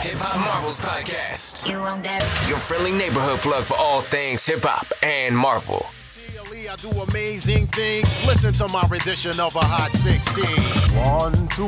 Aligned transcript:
Hip 0.00 0.18
Hop 0.18 0.38
Marvels 0.38 0.80
Podcast. 0.80 1.68
You 1.68 1.76
on 1.78 2.02
that? 2.02 2.22
Your 2.48 2.58
friendly 2.58 2.92
neighborhood 2.92 3.40
plug 3.40 3.64
for 3.64 3.76
all 3.76 4.00
things 4.00 4.46
hip 4.46 4.62
hop 4.62 4.86
and 5.02 5.36
Marvel. 5.36 5.86
I 6.70 6.76
do 6.76 6.90
amazing 6.90 7.66
things. 7.68 8.26
Listen 8.26 8.52
to 8.52 8.68
my 8.68 8.86
rendition 8.90 9.40
of 9.40 9.56
a 9.56 9.64
Hot 9.64 9.94
16. 9.94 10.44
One, 11.00 11.48
two, 11.48 11.66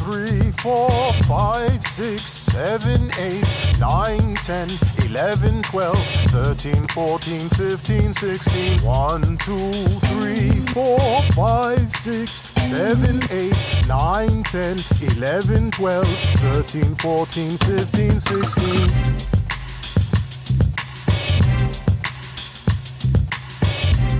three, 0.00 0.50
four, 0.52 0.88
five, 1.28 1.84
six, 1.84 2.22
seven, 2.22 3.10
eight, 3.18 3.44
nine, 3.78 4.34
ten, 4.36 4.68
eleven, 5.08 5.62
twelve, 5.62 5.98
thirteen, 6.30 6.86
fourteen, 6.88 7.40
fifteen, 7.50 8.12
sixteen. 8.12 8.78
One, 8.82 9.36
two, 9.38 9.72
three, 10.12 10.50
four, 10.72 10.98
five, 11.34 11.80
six, 11.96 12.30
seven, 12.70 13.20
eight, 13.30 13.56
nine, 13.88 14.42
ten, 14.44 14.76
eleven, 15.16 15.70
twelve, 15.70 16.06
thirteen, 16.40 16.94
fourteen, 16.96 17.50
fifteen, 17.58 18.20
sixteen. 18.20 18.88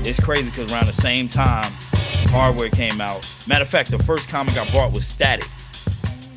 it's 0.05 0.21
crazy 0.21 0.45
because 0.47 0.73
around 0.73 0.87
the 0.87 0.93
same 0.93 1.29
time 1.29 1.71
hardware 2.31 2.69
came 2.71 3.01
out 3.01 3.21
matter 3.47 3.63
of 3.63 3.69
fact 3.69 3.91
the 3.91 3.99
first 3.99 4.29
comic 4.29 4.57
i 4.57 4.65
bought 4.73 4.93
was 4.93 5.07
static 5.07 5.47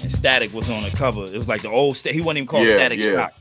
and 0.01 0.11
static 0.11 0.53
was 0.53 0.69
on 0.69 0.83
the 0.83 0.89
cover 0.91 1.23
it 1.25 1.33
was 1.33 1.47
like 1.47 1.61
the 1.61 1.69
old 1.69 1.95
sta- 1.95 2.11
he 2.11 2.19
wasn't 2.21 2.37
even 2.37 2.47
called 2.47 2.67
Yeah, 2.67 2.73
static 2.75 2.99
yeah. 2.99 3.15
shock 3.15 3.33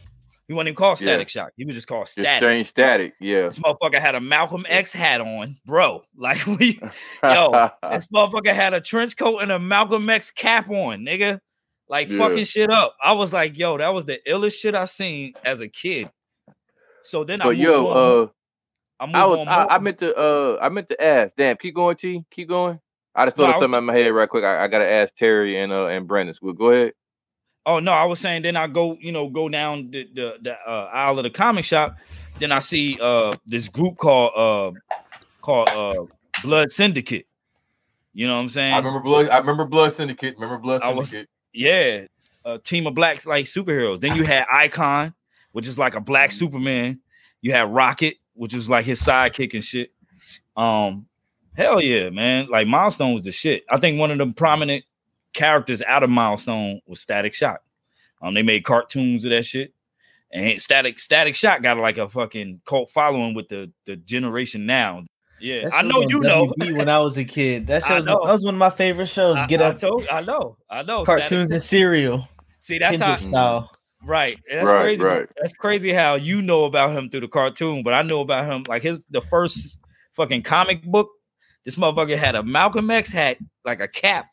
he 0.51 0.55
wasn't 0.55 0.69
even 0.71 0.75
called 0.77 1.01
Yeah. 1.01 1.07
static 1.07 1.29
shock 1.29 1.53
he 1.57 1.65
was 1.65 1.77
just 1.77 1.87
called 1.87 2.09
static 2.09 2.41
change 2.41 2.69
static. 2.71 3.15
Yeah. 3.21 3.43
this 3.43 3.61
motherfucker 3.61 4.01
had 4.01 4.17
a 4.17 4.21
Malcolm 4.21 4.67
X 4.69 4.93
hat 4.93 5.21
on, 5.21 5.55
bro. 5.65 6.03
Like 6.17 6.45
we, 6.47 6.81
yo, 7.23 7.71
this 7.93 8.09
motherfucker 8.11 8.53
had 8.53 8.75
a 8.75 8.81
trench 8.81 9.17
coat 9.17 9.39
and 9.43 9.53
a 9.53 9.61
Malcolm 9.61 10.11
X 10.11 10.33
cap 10.33 10.69
on, 10.69 11.05
nigga. 11.07 11.39
Like 11.89 12.09
Yeah. 12.09 12.19
fucking 12.19 12.45
shit 12.47 12.69
up. 12.69 12.97
I 13.01 13.13
was 13.13 13.33
like, 13.33 13.57
yo, 13.57 13.79
that 13.79 13.95
was 13.95 14.07
the 14.07 14.19
illest 14.27 14.55
shit 14.59 14.75
I 14.75 14.87
seen 14.87 15.35
as 15.45 15.61
a 15.61 15.69
kid. 15.69 16.11
So 17.05 17.23
then 17.25 17.41
I 17.41 17.45
But 17.45 17.51
moved 17.51 17.61
yo, 17.61 17.87
on. 17.89 17.97
uh, 17.97 18.27
I 19.05 19.23
I 19.23 19.25
was 19.27 19.47
I, 19.49 19.67
I 19.67 19.79
meant 19.79 19.99
to 20.01 20.15
uh 20.17 20.59
I 20.61 20.69
meant 20.69 20.89
to 20.91 21.01
ask. 21.03 21.35
Damn, 21.37 21.57
keep 21.59 21.75
going, 21.77 21.97
T. 21.97 22.25
Keep 22.33 22.49
going. 22.49 22.81
I 23.15 23.25
just 23.27 23.37
No, 23.39 23.45
thought 23.45 23.51
I 23.51 23.53
of 23.55 23.61
was- 23.61 23.65
something 23.65 23.79
in 23.79 23.85
my 23.85 23.95
head 23.95 24.09
right 24.13 24.29
quick. 24.29 24.45
I, 24.45 24.65
I 24.65 24.69
gotta 24.69 24.87
ask 24.89 25.15
Terry 25.15 25.59
and 25.61 25.73
uh 25.73 25.87
and 25.87 26.07
Brandon. 26.09 26.35
Well, 26.43 26.53
go 26.55 26.71
ahead. 26.71 26.93
Oh 27.67 27.79
no, 27.79 27.93
I 27.93 28.05
was 28.05 28.19
saying 28.21 28.43
then 28.43 28.57
I 28.57 28.67
go, 28.67 28.97
you 29.01 29.13
know, 29.13 29.29
go 29.29 29.49
down 29.49 29.91
the 29.91 30.09
the, 30.15 30.39
the 30.41 30.55
uh, 30.67 30.91
aisle 30.93 31.19
of 31.19 31.25
the 31.25 31.31
comic 31.31 31.65
shop. 31.65 31.97
Then 32.39 32.53
I 32.53 32.61
see 32.61 32.99
uh 33.01 33.37
this 33.47 33.69
group 33.69 33.97
called 33.99 34.33
uh 34.35 34.79
called 35.43 35.69
uh 35.69 36.07
Blood 36.43 36.71
Syndicate. 36.71 37.27
You 38.15 38.27
know 38.27 38.37
what 38.37 38.43
I'm 38.43 38.49
saying? 38.49 38.75
I 38.75 38.79
remember 38.79 39.01
Blood. 39.01 39.29
I 39.29 39.39
remember 39.39 39.65
Blood 39.67 39.95
Syndicate. 39.95 40.35
Remember 40.39 40.59
Blood 40.59 40.83
I 40.83 40.89
was- 40.89 41.11
Syndicate. 41.11 41.31
Yeah, 41.53 42.07
a 42.45 42.59
team 42.59 42.87
of 42.87 42.95
blacks 42.95 43.27
like 43.27 43.47
superheroes. 43.47 44.01
Then 44.01 44.15
you 44.17 44.23
had 44.25 44.45
Icon, 44.51 45.13
which 45.53 45.67
is 45.67 45.79
like 45.79 45.95
a 45.97 46.01
black 46.01 46.31
Superman. 46.31 47.01
You 47.43 47.53
had 47.53 47.73
Rocket, 47.75 48.17
which 48.35 48.55
is 48.55 48.71
like 48.71 48.85
his 48.85 49.03
sidekick 49.03 49.53
and 49.55 49.65
shit. 49.65 49.91
Um, 50.57 51.07
hell 51.57 51.81
yeah, 51.81 52.11
man! 52.11 52.49
Like 52.49 52.67
Milestone 52.69 53.15
was 53.15 53.25
the 53.25 53.33
shit. 53.33 53.65
I 53.69 53.79
think 53.79 53.99
one 53.99 54.11
of 54.13 54.19
the 54.19 54.27
prominent 54.33 54.85
characters 55.33 55.83
out 55.83 56.03
of 56.03 56.11
Milestone 56.11 56.81
was 56.87 57.01
Static 57.01 57.35
Shock. 57.35 57.61
Um, 58.23 58.35
they 58.35 58.43
made 58.43 58.65
cartoons 58.65 59.25
of 59.25 59.31
that 59.31 59.45
shit, 59.45 59.73
and 60.33 60.61
Static 60.61 60.99
Static 61.01 61.35
Shock 61.35 61.63
got 61.63 61.79
like 61.79 61.99
a 61.99 62.09
fucking 62.09 62.61
cult 62.67 62.91
following 62.91 63.35
with 63.35 63.49
the 63.49 63.71
the 63.87 63.97
generation 63.97 64.67
now. 64.67 65.05
Yeah, 65.41 65.69
I 65.73 65.81
know 65.83 66.01
was 66.01 66.05
on 66.05 66.11
you 66.11 66.21
know. 66.21 66.47
WB 66.59 66.77
when 66.77 66.89
I 66.91 66.99
was 66.99 67.17
a 67.17 67.25
kid. 67.25 67.67
That, 67.69 67.83
I 67.85 67.89
shit 67.89 67.97
was, 67.97 68.05
that 68.05 68.21
was 68.21 68.45
one 68.45 68.55
of 68.55 68.59
my 68.59 68.69
favorite 68.71 69.07
shows. 69.09 69.39
I, 69.39 69.47
Get 69.47 69.63
I 69.63 69.69
up, 69.69 69.79
told, 69.79 70.07
I 70.09 70.21
know, 70.21 70.59
I 70.69 70.83
know. 70.83 71.03
Static- 71.05 71.21
cartoons 71.23 71.51
and 71.51 71.63
cereal, 71.63 72.29
See, 72.59 72.79
that's 72.79 72.99
Kendrick 72.99 73.09
how 73.09 73.17
style. 73.17 73.71
Right. 74.05 74.39
That's 74.51 74.67
Right, 74.67 74.83
crazy. 74.83 75.03
right. 75.03 75.29
That's 75.41 75.53
crazy 75.55 75.93
how 75.93 76.15
you 76.15 76.41
know 76.43 76.65
about 76.65 76.93
him 76.97 77.09
through 77.11 77.21
the 77.21 77.29
cartoon, 77.29 77.83
but 77.83 77.93
I 77.95 78.03
know 78.03 78.21
about 78.21 78.51
him 78.51 78.65
like 78.69 78.83
his 78.83 79.03
the 79.11 79.21
first 79.23 79.79
fucking 80.15 80.43
comic 80.43 80.83
book. 80.85 81.09
This 81.65 81.77
motherfucker 81.77 82.17
had 82.17 82.35
a 82.35 82.43
Malcolm 82.43 82.91
X 82.91 83.11
hat, 83.13 83.39
like 83.65 83.81
a 83.81 83.89
cap. 83.89 84.27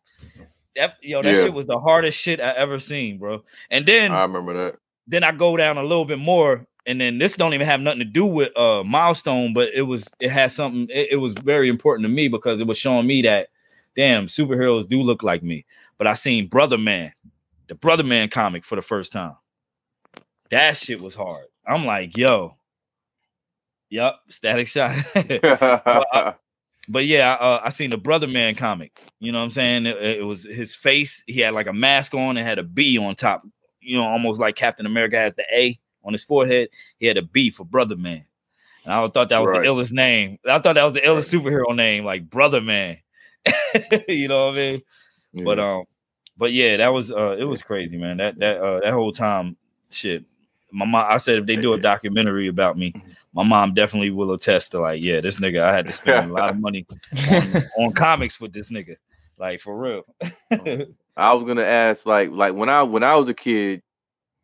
That 0.77 0.95
yo, 1.01 1.21
that 1.21 1.35
Yeah. 1.35 1.43
shit 1.43 1.53
was 1.53 1.65
the 1.65 1.79
hardest 1.79 2.17
shit 2.17 2.39
I 2.39 2.51
ever 2.51 2.79
seen, 2.79 3.17
bro. 3.17 3.43
And 3.69 3.85
then 3.85 4.11
I 4.11 4.21
remember 4.21 4.53
that. 4.53 4.79
then 5.07 5.23
I 5.23 5.31
go 5.31 5.57
down 5.57 5.77
a 5.77 5.83
little 5.83 6.05
bit 6.05 6.19
more, 6.19 6.65
and 6.85 7.01
then 7.01 7.17
this 7.17 7.35
don't 7.35 7.53
even 7.53 7.65
have 7.67 7.81
nothing 7.81 7.99
to 7.99 8.05
do 8.05 8.25
with 8.25 8.55
uh 8.57 8.83
milestone, 8.83 9.53
but 9.53 9.69
it 9.73 9.81
was 9.81 10.07
it 10.19 10.29
had 10.29 10.51
something. 10.51 10.87
It, 10.89 11.09
it 11.13 11.15
was 11.17 11.33
very 11.33 11.67
important 11.67 12.05
to 12.07 12.13
me 12.13 12.27
because 12.27 12.61
it 12.61 12.67
was 12.67 12.77
showing 12.77 13.07
me 13.07 13.23
that 13.23 13.49
damn 13.95 14.27
superheroes 14.27 14.87
do 14.87 15.01
look 15.01 15.23
like 15.23 15.43
me. 15.43 15.65
But 15.97 16.07
I 16.07 16.13
seen 16.13 16.47
Brother 16.47 16.77
Man, 16.77 17.11
the 17.67 17.75
Brother 17.75 18.03
Man 18.03 18.29
comic 18.29 18.63
for 18.63 18.75
the 18.75 18.81
first 18.83 19.11
time. 19.11 19.35
That 20.51 20.77
shit 20.77 21.01
was 21.01 21.15
hard. 21.15 21.45
I'm 21.65 21.85
like, 21.85 22.15
yo, 22.15 22.55
yep, 23.89 24.15
Static 24.29 24.67
Shot. 24.67 24.95
uh, 25.15 26.33
but 26.87 27.05
yeah, 27.05 27.33
uh, 27.33 27.61
I 27.63 27.69
seen 27.69 27.89
the 27.89 27.97
Brother 27.97 28.27
Man 28.27 28.55
comic. 28.55 28.99
You 29.19 29.31
know 29.31 29.39
what 29.39 29.45
I'm 29.45 29.49
saying? 29.51 29.85
It, 29.85 29.97
it 29.97 30.25
was 30.25 30.43
his 30.45 30.75
face. 30.75 31.23
He 31.27 31.39
had 31.41 31.53
like 31.53 31.67
a 31.67 31.73
mask 31.73 32.13
on 32.13 32.37
and 32.37 32.47
had 32.47 32.59
a 32.59 32.63
B 32.63 32.97
on 32.97 33.15
top. 33.15 33.43
You 33.81 33.97
know, 33.97 34.05
almost 34.05 34.39
like 34.39 34.55
Captain 34.55 34.85
America 34.85 35.17
has 35.17 35.33
the 35.35 35.45
A 35.53 35.79
on 36.03 36.13
his 36.13 36.23
forehead. 36.23 36.69
He 36.97 37.05
had 37.05 37.17
a 37.17 37.21
B 37.21 37.49
for 37.49 37.63
Brother 37.65 37.95
Man. 37.95 38.25
And 38.83 38.93
I 38.93 39.05
thought 39.07 39.29
that 39.29 39.39
was 39.39 39.51
Right. 39.51 39.63
the 39.63 39.67
illest 39.67 39.91
name. 39.91 40.37
I 40.47 40.59
thought 40.59 40.75
that 40.75 40.83
was 40.83 40.93
the 40.93 41.01
illest 41.01 41.33
superhero 41.33 41.75
name, 41.75 42.05
like 42.05 42.29
Brother 42.29 42.61
Man. 42.61 42.97
you 44.07 44.27
know 44.27 44.47
what 44.47 44.53
I 44.53 44.57
mean? 44.57 44.81
But 45.45 45.59
um, 45.59 45.83
but 46.37 46.53
yeah, 46.53 46.77
that 46.77 46.89
was 46.89 47.11
uh, 47.11 47.35
it 47.37 47.43
was 47.43 47.61
crazy, 47.61 47.97
man. 47.97 48.17
That 48.17 48.39
that 48.39 48.57
uh, 48.61 48.79
that 48.81 48.93
whole 48.93 49.11
time, 49.11 49.57
shit. 49.91 50.23
My 50.71 50.85
mom, 50.85 51.05
I 51.09 51.17
said 51.17 51.37
if 51.37 51.45
they 51.45 51.55
do 51.55 51.73
a 51.73 51.77
documentary 51.81 52.47
about 52.47 52.77
me, 52.77 52.93
my 53.33 53.43
mom 53.43 53.73
definitely 53.73 54.11
will 54.11 54.31
attest 54.33 54.71
to 54.71 54.79
like, 54.79 55.01
yeah, 55.01 55.21
this 55.21 55.39
nigga, 55.39 55.61
I 55.61 55.75
had 55.75 55.85
to 55.85 55.93
spend 55.93 56.29
a 56.29 56.33
lot 56.33 56.49
of 56.49 56.59
money 56.59 56.85
on, 57.31 57.63
on 57.79 57.93
comics 57.93 58.39
with 58.39 58.53
this 58.53 58.69
nigga, 58.69 58.97
like 59.37 59.61
for 59.61 59.77
real. 59.77 60.03
I 61.17 61.33
was 61.33 61.45
gonna 61.47 61.63
ask, 61.63 62.05
like, 62.05 62.29
like 62.31 62.53
when 62.53 62.69
I 62.69 62.83
when 62.83 63.03
I 63.03 63.15
was 63.15 63.29
a 63.29 63.33
kid, 63.33 63.81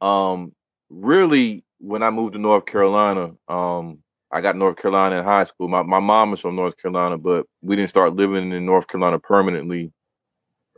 um, 0.01 0.53
really 0.89 1.63
when 1.79 2.01
I 2.01 2.09
moved 2.09 2.33
to 2.33 2.39
North 2.39 2.65
Carolina, 2.65 3.31
um, 3.47 3.99
I 4.31 4.41
got 4.41 4.55
North 4.55 4.77
Carolina 4.77 5.17
in 5.17 5.23
high 5.23 5.43
school. 5.43 5.67
My 5.67 5.83
my 5.83 5.99
mom 5.99 6.33
is 6.33 6.39
from 6.39 6.55
North 6.55 6.75
Carolina, 6.77 7.17
but 7.17 7.45
we 7.61 7.75
didn't 7.75 7.89
start 7.89 8.15
living 8.15 8.51
in 8.51 8.65
North 8.65 8.87
Carolina 8.87 9.19
permanently 9.19 9.91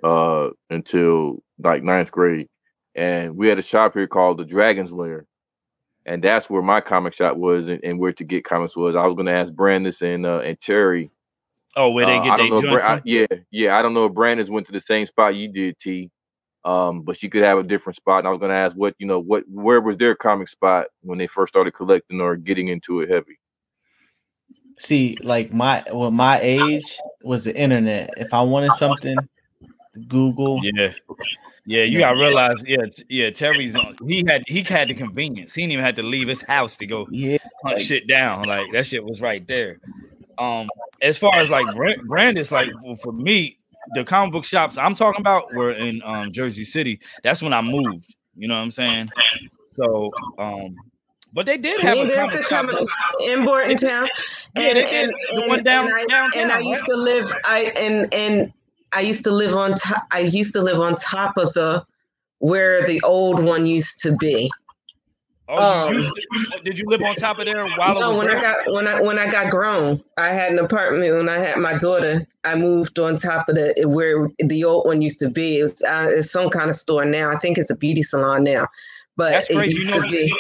uh 0.04 0.50
until 0.70 1.42
like 1.64 1.82
ninth 1.82 2.12
grade. 2.12 2.50
And 2.96 3.36
we 3.38 3.48
had 3.48 3.60
a 3.60 3.64
shop 3.64 3.94
here 3.94 4.08
called 4.08 4.38
the 4.38 4.46
Dragon's 4.46 4.92
Lair. 4.92 5.26
And 6.06 6.24
that's 6.24 6.50
where 6.50 6.62
my 6.62 6.82
comic 6.82 7.16
shop 7.16 7.36
was 7.36 7.68
and, 7.68 7.84
and 7.84 8.00
where 8.00 8.14
to 8.14 8.24
get 8.24 8.46
comics 8.46 8.76
was. 8.76 8.96
I 8.96 9.06
was 9.08 9.16
gonna 9.16 9.32
ask 9.32 9.52
Brandess 9.52 10.02
and 10.02 10.26
uh 10.26 10.40
and 10.40 10.60
Cherry 10.60 11.10
oh, 11.76 11.90
where 11.92 12.06
they 12.06 12.18
uh, 12.18 12.24
get 12.24 12.34
I 12.34 12.38
don't 12.38 12.50
their 12.50 12.62
know 12.62 12.78
Bra- 12.78 12.94
I- 12.96 13.02
yeah, 13.04 13.26
yeah. 13.52 13.78
I 13.78 13.82
don't 13.82 13.94
know 13.94 14.06
if 14.06 14.14
Brandon's 14.14 14.50
went 14.50 14.68
to 14.68 14.72
the 14.72 14.80
same 14.82 15.08
spot 15.08 15.36
you 15.36 15.48
did, 15.48 15.80
T. 15.80 16.12
Um, 16.64 17.02
but 17.04 17.18
she 17.18 17.30
could 17.30 17.44
have 17.44 17.60
a 17.60 17.64
different 17.64 17.96
spot. 17.96 18.20
And 18.20 18.28
I 18.28 18.32
was 18.32 18.40
gonna 18.40 18.54
ask 18.54 18.76
what 18.76 18.96
you 18.98 19.08
know, 19.08 19.20
what 19.20 19.44
where 19.50 19.82
was 19.82 19.98
their 19.98 20.16
comic 20.16 20.50
spot 20.50 20.88
when 21.02 21.18
they 21.18 21.28
first 21.28 21.54
started 21.54 21.72
collecting 21.72 22.22
or 22.22 22.36
getting 22.36 22.70
into 22.70 23.02
it 23.02 23.10
heavy? 23.10 23.40
See, 24.78 25.16
like 25.24 25.54
my 25.54 25.84
well, 25.94 26.12
my 26.12 26.40
age 26.42 26.98
was 27.24 27.44
the 27.46 27.56
internet. 27.56 28.14
If 28.18 28.34
I 28.34 28.42
wanted 28.42 28.74
something, 28.74 29.16
Google. 30.08 30.62
Yeah. 30.64 30.92
Yeah, 31.68 31.84
you 31.84 32.00
gotta 32.00 32.20
realize, 32.20 32.64
yeah, 32.68 32.86
t- 32.86 33.04
yeah, 33.10 33.32
Terry's 33.32 33.76
on 33.76 33.98
he 34.08 34.24
had 34.28 34.44
he 34.48 34.62
had 34.62 34.88
the 34.88 34.94
convenience. 34.94 35.54
He 35.56 35.62
didn't 35.62 35.74
even 35.74 35.86
have 35.86 35.96
to 35.96 36.04
leave 36.04 36.28
his 36.28 36.42
house 36.44 36.78
to 36.78 36.86
go 36.86 37.08
Yeah, 37.12 37.38
hunt 37.64 37.82
shit 37.82 38.08
down. 38.08 38.44
Like 38.44 38.72
that 38.72 38.86
shit 38.86 39.04
was 39.04 39.20
right 39.22 39.46
there. 39.48 39.80
Um, 40.38 40.70
as 41.02 41.18
far 41.18 41.38
as 41.40 41.50
like 41.50 41.74
brand, 41.76 42.08
brand 42.08 42.52
like 42.52 42.70
for, 42.82 42.96
for 42.98 43.12
me, 43.14 43.58
the 43.96 44.04
comic 44.04 44.34
book 44.34 44.46
shops 44.46 44.78
I'm 44.78 44.94
talking 44.96 45.22
about 45.22 45.54
were 45.54 45.72
in 45.72 46.02
um 46.04 46.32
Jersey 46.32 46.66
City. 46.66 47.00
That's 47.24 47.42
when 47.42 47.54
I 47.54 47.62
moved. 47.62 48.16
You 48.36 48.48
know 48.48 48.56
what 48.56 48.62
I'm 48.62 48.72
saying? 48.72 49.08
So, 49.76 50.12
um, 50.38 50.76
but 51.34 51.46
they 51.46 51.58
did 51.58 51.82
have 51.82 51.98
Me, 51.98 52.04
a 52.04 52.16
comic 52.16 52.36
a 52.36 52.44
shop. 52.44 52.68
comic 52.68 52.76
in 53.24 53.44
Bordentown. 53.44 54.08
Yeah, 54.56 54.74
they 54.74 54.86
did. 54.90 55.10
The 55.34 55.48
one 55.48 55.64
down- 55.64 55.86
and 55.86 55.94
I, 55.96 56.06
downtown, 56.06 56.42
And 56.44 56.52
I 56.52 56.56
right? 56.56 56.64
used 56.66 56.86
to 56.86 56.96
live. 56.96 57.34
I 57.44 57.74
and 57.78 58.14
and 58.14 58.54
I 58.96 59.02
used 59.02 59.24
to 59.26 59.32
live 59.32 59.56
on 59.56 59.74
top. 59.76 60.04
I 60.12 60.20
used 60.22 60.54
to 60.54 60.62
live 60.62 60.80
on 60.80 60.96
top 60.96 61.38
of 61.38 61.54
the 61.54 61.86
where 62.40 62.86
the 62.86 63.02
old 63.04 63.44
one 63.44 63.66
used 63.66 64.00
to 64.02 64.16
be. 64.18 64.52
Oh, 65.48 65.90
you 65.90 65.98
um, 65.98 66.02
used 66.02 66.16
to- 66.16 66.62
did 66.64 66.80
you 66.80 66.86
live 66.88 67.04
on 67.04 67.14
top 67.16 67.38
of 67.40 67.46
there 67.46 67.68
while 67.68 67.96
it 67.98 68.00
No, 68.00 68.10
was 68.10 68.18
when 68.18 68.30
I 68.32 68.42
got 68.42 68.58
when 68.74 68.88
I 68.88 69.02
when 69.02 69.20
I 69.20 69.30
got 69.30 69.52
grown, 69.52 70.02
I 70.18 70.30
had 70.30 70.52
an 70.52 70.60
apartment. 70.60 71.14
When 71.16 71.30
I 71.30 71.38
had 71.38 71.58
my 71.58 71.78
daughter, 71.78 72.26
I 72.44 72.56
moved 72.56 72.98
on 72.98 73.18
top 73.18 73.48
of 73.50 73.56
the 73.56 73.74
where 73.88 74.28
the 74.40 74.64
old 74.64 74.88
one 74.88 75.02
used 75.04 75.20
to 75.20 75.30
be. 75.30 75.60
It 75.60 75.64
was 75.64 75.82
uh, 75.84 76.08
it's 76.10 76.32
some 76.32 76.50
kind 76.50 76.70
of 76.70 76.76
store 76.76 77.06
now. 77.06 77.30
I 77.32 77.36
think 77.38 77.58
it's 77.60 77.70
a 77.70 77.76
beauty 77.76 78.02
salon 78.02 78.44
now, 78.44 78.66
but 79.18 79.32
That's 79.34 79.50
it 79.52 79.56
crazy. 79.56 79.74
used 79.74 79.90
You 79.90 80.00
know, 80.00 80.08
to 80.08 80.12
be. 80.12 80.34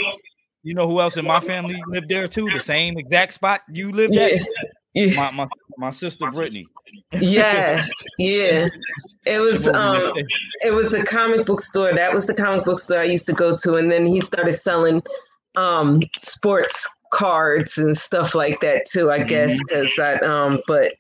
you 0.63 0.74
know 0.74 0.88
who 0.88 1.00
else 1.00 1.18
in 1.18 1.25
my 1.25 1.40
family 1.40 1.80
lived 1.88 2.10
there 2.10 2.28
too? 2.28 2.50
The 2.50 2.60
same 2.60 2.98
exact 2.98 3.34
spot 3.34 3.62
you 3.72 3.92
lived 3.92 4.16
Yeah, 4.16 4.25
at. 4.25 4.48
yeah. 4.96 5.13
My, 5.16 5.30
my 5.31 5.48
my 5.77 5.89
sister 5.89 6.30
Brittany. 6.31 6.66
Yes, 7.13 7.92
yeah. 8.18 8.68
It 9.25 9.39
was 9.39 9.66
She 9.66 9.72
moved 9.72 10.16
me 10.16 10.22
um 10.22 10.27
it 10.63 10.72
was 10.74 10.94
a 10.94 11.04
comic 11.04 11.45
book 11.45 11.62
store. 11.62 11.94
That 11.94 12.13
was 12.13 12.25
the 12.25 12.33
comic 12.33 12.66
book 12.66 12.80
store 12.80 13.00
I 13.00 13.06
used 13.06 13.27
to 13.27 13.33
go 13.33 13.56
to, 13.57 13.75
and 13.75 13.92
then 13.92 14.06
he 14.06 14.22
started 14.22 14.54
selling 14.54 15.01
um 15.56 16.01
sports 16.16 16.88
cards 17.12 17.77
and 17.77 17.95
stuff 17.95 18.36
like 18.36 18.60
that 18.62 18.86
too. 18.92 19.12
I 19.12 19.24
guess 19.24 19.60
because 19.63 19.98
I 20.00 20.16
um 20.16 20.62
but 20.68 20.94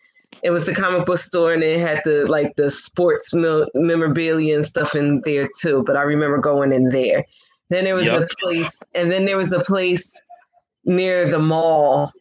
it 0.43 0.51
was 0.51 0.65
the 0.65 0.75
comic 0.75 1.05
book 1.05 1.17
store 1.17 1.53
and 1.53 1.63
it 1.63 1.79
had 1.79 2.01
the 2.03 2.25
like 2.27 2.55
the 2.55 2.69
sports 2.69 3.33
mil- 3.33 3.69
memorabilia 3.73 4.55
and 4.55 4.65
stuff 4.65 4.95
in 4.95 5.21
there 5.21 5.49
too. 5.59 5.83
But 5.85 5.97
I 5.97 6.03
remember 6.03 6.37
going 6.37 6.71
in 6.71 6.89
there. 6.89 7.25
Then 7.69 7.83
there 7.85 7.95
was 7.95 8.13
a 8.13 8.27
place, 8.41 8.83
and 8.93 9.11
then 9.11 9.25
there 9.25 9.37
was 9.37 9.51
a 9.51 9.59
place 9.59 10.21
near 10.83 11.27
the 11.27 11.39
mall, 11.39 12.11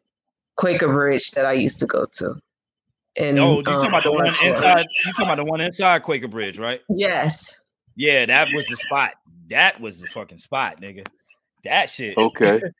Quaker 0.56 0.88
Bridge, 0.88 1.32
that 1.32 1.44
I 1.44 1.52
used 1.52 1.80
to 1.80 1.86
go 1.86 2.06
to. 2.12 2.40
And 3.18 3.38
Oh, 3.38 3.58
you 3.58 3.62
talking 3.62 3.86
um, 3.86 3.88
about 3.88 4.02
the 4.02 4.12
one 4.12 4.26
inside? 4.26 4.86
You 5.06 5.12
talking 5.12 5.26
about 5.26 5.36
the 5.36 5.44
one 5.44 5.60
inside 5.60 6.02
Quaker 6.02 6.28
Bridge, 6.28 6.58
right? 6.58 6.80
Yes. 6.88 7.62
Yeah, 7.96 8.26
that 8.26 8.48
was 8.52 8.66
the 8.66 8.76
spot. 8.76 9.12
That 9.50 9.80
was 9.80 10.00
the 10.00 10.06
fucking 10.08 10.38
spot, 10.38 10.80
nigga. 10.80 11.06
That 11.64 11.88
shit. 11.90 12.16
Okay. 12.16 12.60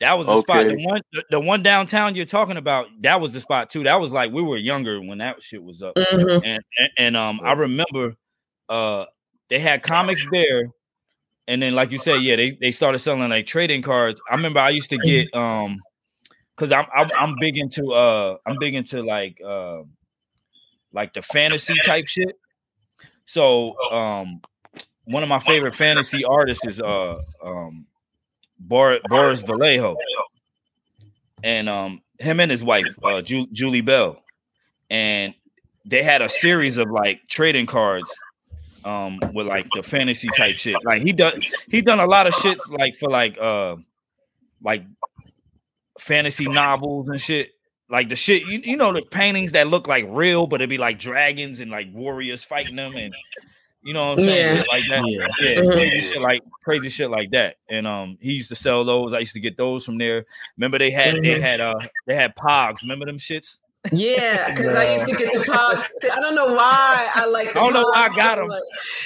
That 0.00 0.18
was 0.18 0.26
the 0.26 0.36
spot. 0.38 0.66
The 0.66 0.76
one, 0.76 1.00
the, 1.12 1.24
the 1.30 1.40
one 1.40 1.62
downtown 1.62 2.14
you're 2.14 2.26
talking 2.26 2.58
about, 2.58 2.88
that 3.02 3.20
was 3.22 3.32
the 3.32 3.40
spot 3.40 3.70
too. 3.70 3.84
That 3.84 4.00
was 4.00 4.12
like 4.12 4.32
we 4.32 4.42
were 4.42 4.58
younger 4.58 5.00
when 5.00 5.18
that 5.18 5.42
shit 5.42 5.62
was 5.62 5.80
up. 5.80 5.94
Mhm. 5.94 6.42
And, 6.44 6.62
and 6.78 6.90
and 6.98 7.16
um, 7.16 7.40
I 7.42 7.52
remember, 7.52 8.14
uh, 8.68 9.06
they 9.48 9.60
had 9.60 9.82
comics 9.82 10.26
there, 10.30 10.68
and 11.46 11.62
then 11.62 11.74
like 11.74 11.90
you 11.90 11.98
said, 11.98 12.20
yeah, 12.22 12.36
they 12.36 12.58
they 12.60 12.70
started 12.70 12.98
selling 12.98 13.30
like 13.30 13.46
trading 13.46 13.80
cards. 13.80 14.20
I 14.28 14.34
remember 14.34 14.60
I 14.60 14.70
used 14.70 14.90
to 14.90 14.98
get 14.98 15.34
um, 15.34 15.78
cause 16.56 16.72
I'm 16.72 16.86
I'm, 16.94 17.10
I'm 17.18 17.36
big 17.40 17.58
into 17.58 17.92
uh, 17.92 18.36
I'm 18.46 18.58
big 18.58 18.74
into 18.74 19.02
like 19.02 19.40
uh, 19.44 19.82
like 20.92 21.14
the 21.14 21.22
fantasy 21.22 21.74
type 21.84 22.06
shit. 22.06 22.38
So 23.26 23.78
um, 23.90 24.40
one 25.04 25.22
of 25.22 25.28
my 25.28 25.38
favorite 25.40 25.74
fantasy 25.74 26.24
artists 26.24 26.66
is 26.66 26.80
uh 26.80 27.20
um 27.44 27.86
Bor- 28.58 29.00
Boris 29.08 29.42
Vallejo, 29.42 29.96
and 31.42 31.68
um 31.68 32.02
him 32.18 32.40
and 32.40 32.50
his 32.50 32.64
wife 32.64 32.94
uh 33.02 33.20
Ju- 33.22 33.48
Julie 33.52 33.80
Bell, 33.80 34.22
and 34.90 35.34
they 35.84 36.02
had 36.02 36.22
a 36.22 36.28
series 36.28 36.78
of 36.78 36.90
like 36.90 37.26
trading 37.28 37.66
cards 37.66 38.10
um 38.84 39.20
with 39.32 39.46
like 39.46 39.66
the 39.74 39.82
fantasy 39.82 40.28
type 40.36 40.50
shit. 40.50 40.76
Like 40.84 41.02
he 41.02 41.12
does 41.12 41.34
he 41.68 41.82
done 41.82 42.00
a 42.00 42.06
lot 42.06 42.26
of 42.26 42.34
shits 42.34 42.70
like 42.70 42.96
for 42.96 43.10
like 43.10 43.36
uh 43.38 43.76
like 44.62 44.84
fantasy 45.98 46.48
novels 46.48 47.08
and 47.08 47.20
shit. 47.20 47.50
Like 47.90 48.08
the 48.08 48.16
shit, 48.16 48.42
you, 48.46 48.60
you 48.64 48.76
know, 48.76 48.92
the 48.92 49.02
paintings 49.02 49.52
that 49.52 49.68
look 49.68 49.86
like 49.86 50.06
real, 50.08 50.46
but 50.46 50.60
it'd 50.60 50.70
be 50.70 50.78
like 50.78 50.98
dragons 50.98 51.60
and 51.60 51.70
like 51.70 51.88
warriors 51.92 52.42
fighting 52.42 52.76
them, 52.76 52.94
and 52.96 53.14
you 53.82 53.92
know 53.92 54.08
what 54.08 54.18
I'm 54.20 54.24
saying, 54.24 54.46
Yeah. 54.46 54.56
shit 54.56 54.68
like 54.68 54.82
that. 54.88 55.28
Yeah. 55.40 55.62
Yeah, 55.64 55.72
crazy 55.72 56.00
shit 56.00 56.22
like 56.22 56.40
crazy 56.64 56.88
shit 56.88 57.10
like 57.10 57.30
that. 57.32 57.56
And 57.68 57.86
um, 57.86 58.16
he 58.20 58.32
used 58.32 58.48
to 58.48 58.54
sell 58.54 58.84
those. 58.84 59.12
I 59.12 59.18
used 59.18 59.34
to 59.34 59.40
get 59.40 59.58
those 59.58 59.84
from 59.84 59.98
there. 59.98 60.24
Remember 60.56 60.78
they 60.78 60.90
had 60.90 61.16
they 61.16 61.34
Mhm. 61.38 61.40
had 61.40 61.60
uh 61.60 61.74
they 62.06 62.14
had 62.14 62.34
Pogs. 62.34 62.80
Remember 62.82 63.04
them 63.04 63.18
shits? 63.18 63.58
Yeah, 63.92 64.50
because 64.50 64.74
I 64.74 64.94
used 64.94 65.06
to 65.06 65.14
get 65.14 65.32
the 65.34 65.40
pogs. 65.40 65.84
I 66.10 66.18
don't 66.18 66.34
know 66.34 66.54
why 66.54 67.10
I 67.14 67.26
like. 67.26 67.52
The 67.52 67.60
I 67.60 67.64
don't 67.64 67.74
know 67.74 67.82
why 67.82 68.08
I 68.10 68.16
got 68.16 68.36
them. 68.36 68.50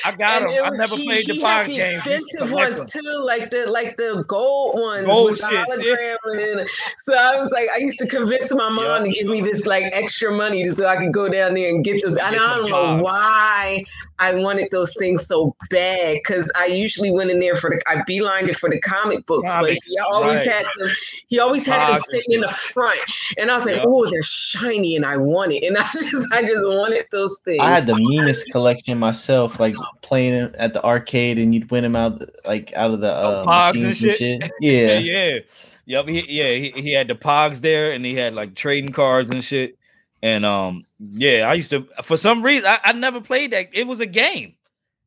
I 0.04 0.12
got 0.12 0.42
them. 0.42 0.50
I 0.64 0.70
never 0.76 0.96
he- 0.96 1.04
played 1.04 1.26
the 1.26 1.32
he 1.34 1.40
Pogs 1.42 1.66
the 1.66 1.76
game. 1.76 1.98
Expensive 1.98 2.52
ones 2.52 2.84
them. 2.84 3.02
too, 3.02 3.22
like 3.24 3.50
the 3.50 3.66
like 3.66 3.96
the 3.96 4.24
gold 4.28 4.80
ones 4.80 5.06
Gold 5.06 5.32
with 5.32 5.40
the 5.40 5.46
shits, 5.46 6.56
yeah. 6.58 6.64
so 6.98 7.12
I 7.12 7.42
was 7.42 7.50
like, 7.50 7.68
I 7.74 7.78
used 7.78 7.98
to 7.98 8.06
convince 8.06 8.54
my 8.54 8.68
mom 8.68 9.04
to 9.04 9.10
give 9.10 9.26
me 9.26 9.40
this 9.40 9.66
like 9.66 9.84
extra 9.92 10.30
money 10.30 10.62
just 10.62 10.78
so 10.78 10.86
I 10.86 10.96
could 10.96 11.12
go 11.12 11.28
down 11.28 11.54
there 11.54 11.68
and 11.68 11.84
get 11.84 12.00
them. 12.02 12.12
And 12.12 12.36
I 12.36 12.56
don't 12.56 12.70
know 12.70 13.02
why 13.02 13.84
I 14.18 14.34
wanted 14.34 14.68
those 14.70 14.94
things 14.96 15.26
so 15.26 15.54
bad 15.70 16.14
because 16.14 16.50
I 16.56 16.66
usually 16.66 17.10
went 17.10 17.30
in 17.30 17.40
there 17.40 17.56
for 17.56 17.70
the 17.70 17.80
I 17.88 17.96
beelined 18.02 18.48
it 18.48 18.58
for 18.58 18.68
the 18.68 18.80
comic 18.80 19.26
books, 19.26 19.50
Comics, 19.50 19.78
but 19.78 19.90
he 19.90 19.98
always 19.98 20.36
right. 20.36 20.46
had 20.46 20.66
them. 20.76 20.90
He 21.28 21.38
always 21.38 21.66
had 21.66 21.86
them 21.86 21.94
Pogs 21.94 21.96
and 21.96 22.04
sitting 22.06 22.34
in 22.34 22.40
the 22.40 22.48
front, 22.48 23.00
and 23.38 23.50
I 23.50 23.56
was 23.56 23.66
like, 23.66 23.76
Yeah. 23.76 23.84
oh, 23.86 24.10
they're 24.10 24.22
shiny, 24.22 24.96
and 24.96 25.04
I 25.06 25.16
want 25.16 25.52
it, 25.52 25.64
and 25.64 25.78
I 25.78 25.82
just 25.82 26.32
I 26.32 26.42
just 26.42 26.66
wanted 26.66 27.06
those 27.12 27.38
things. 27.44 27.60
I 27.60 27.70
had 27.70 27.86
the 27.86 27.96
meanest 27.96 28.50
collection 28.50 28.98
myself, 28.98 29.60
like 29.60 29.74
playing 30.02 30.54
at 30.56 30.72
the 30.72 30.84
arcade, 30.84 31.38
and 31.38 31.54
you'd 31.54 31.70
win 31.70 31.84
them 31.84 31.96
out 31.96 32.22
like 32.46 32.72
out 32.74 32.90
of 32.90 33.00
the 33.00 33.12
uh, 33.12 33.44
Pogs 33.44 33.74
and 33.74 33.84
machines 33.84 34.02
and 34.02 34.12
shit? 34.12 34.42
shit. 34.42 34.52
Yeah, 34.60 34.98
Yeah, 34.98 35.24
yeah. 35.24 35.38
Yep. 35.86 36.08
He, 36.08 36.24
yeah, 36.28 36.50
he, 36.50 36.82
he 36.82 36.92
had 36.92 37.08
the 37.08 37.14
Pogs 37.14 37.60
there, 37.60 37.92
and 37.92 38.04
he 38.04 38.14
had 38.14 38.34
like 38.34 38.54
trading 38.54 38.92
cards 38.92 39.30
and 39.30 39.42
shit. 39.42 39.78
And 40.22 40.44
um, 40.44 40.82
yeah, 40.98 41.48
I 41.48 41.54
used 41.54 41.70
to 41.70 41.82
for 42.02 42.16
some 42.16 42.42
reason 42.42 42.68
I, 42.68 42.78
I 42.84 42.92
never 42.92 43.20
played 43.20 43.52
that. 43.52 43.68
It 43.72 43.86
was 43.86 44.00
a 44.00 44.06
game, 44.06 44.54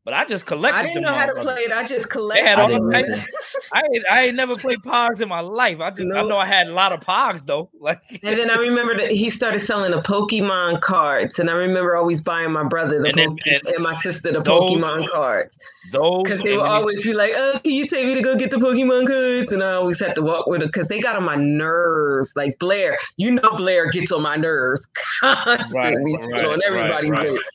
but 0.03 0.13
I 0.15 0.25
just 0.25 0.45
collected. 0.47 0.79
I 0.79 0.83
didn't 0.83 1.03
them 1.03 1.03
know 1.03 1.17
how 1.17 1.25
to 1.27 1.35
play 1.35 1.61
it. 1.61 1.71
I 1.71 1.81
just 1.85 2.03
They 2.05 2.09
collected. 2.09 2.47
had 2.47 2.59
I 2.59 2.61
all 2.63 2.67
didn't 2.69 2.85
the 2.87 2.91
know 3.01 3.07
types. 3.07 3.71
that. 3.71 3.77
I 3.77 3.81
ain't, 3.93 4.05
I 4.11 4.21
ain't 4.25 4.35
never 4.35 4.57
played 4.57 4.79
Pogs 4.79 5.21
in 5.21 5.29
my 5.29 5.41
life. 5.41 5.79
I 5.79 5.89
just 5.91 6.11
I 6.13 6.21
know 6.23 6.37
I 6.37 6.45
had 6.45 6.67
a 6.67 6.73
lot 6.73 6.91
of 6.91 7.01
Pogs 7.01 7.45
though. 7.45 7.69
Like 7.81 8.01
And 8.23 8.37
then 8.37 8.49
I 8.49 8.55
remember 8.57 8.95
that 8.97 9.11
he 9.11 9.29
started 9.29 9.59
selling 9.59 9.91
the 9.91 10.01
Pokemon 10.01 10.81
cards, 10.81 11.39
and 11.39 11.49
I 11.49 11.53
remember 11.53 11.95
always 11.95 12.21
buying 12.21 12.51
my 12.51 12.63
brother 12.63 12.99
the 13.01 13.09
And 13.09 13.17
then- 13.17 13.29
Poke- 13.29 13.47
and 13.47 13.67
and, 13.75 13.83
my 13.83 13.93
sister 13.95 14.31
the 14.31 14.41
those- 14.41 14.71
Pokemon 14.71 15.07
cards 15.09 15.57
those 15.91 16.23
because 16.23 16.41
they 16.41 16.55
would 16.57 16.65
always 16.65 17.03
be 17.03 17.13
like, 17.13 17.33
"Oh, 17.35 17.59
can 17.63 17.73
you 17.73 17.85
take 17.87 18.05
me 18.05 18.13
to 18.15 18.21
go 18.21 18.35
get 18.35 18.51
the 18.51 18.57
Pokemon 18.57 19.07
cards?" 19.07 19.51
And 19.51 19.63
I 19.63 19.73
always 19.73 19.99
had 19.99 20.15
to 20.15 20.21
walk 20.21 20.47
with 20.47 20.61
her 20.61 20.67
because 20.67 20.87
they 20.87 20.99
got 21.01 21.15
on 21.15 21.23
my 21.23 21.35
nerves. 21.35 22.33
Like 22.35 22.57
Blair, 22.59 22.97
you 23.17 23.31
know, 23.31 23.51
Blair 23.55 23.89
gets 23.89 24.11
on 24.11 24.21
my 24.21 24.35
nerves 24.35 24.89
constantly, 25.21 26.13
Right, 26.15 26.29
right, 26.31 26.45
on 26.45 26.61
everybody's 26.65 27.09
right. 27.11 27.23
nerves. 27.33 27.49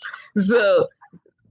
So. 0.49 0.89